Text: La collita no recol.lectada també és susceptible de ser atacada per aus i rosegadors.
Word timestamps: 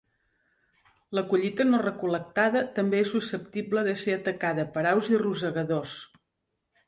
La 1.17 1.23
collita 1.33 1.67
no 1.67 1.81
recol.lectada 1.83 2.63
també 2.79 3.03
és 3.05 3.13
susceptible 3.15 3.83
de 3.89 3.95
ser 4.05 4.15
atacada 4.21 4.67
per 4.77 4.87
aus 4.95 5.11
i 5.17 5.21
rosegadors. 5.25 5.97